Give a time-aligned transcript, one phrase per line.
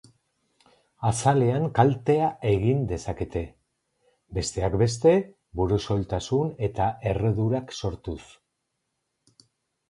[1.09, 3.43] Azalean kaltea egin dezakete,
[4.39, 5.13] besteak beste
[5.61, 8.19] burusoiltasun eta erredurak sortuz.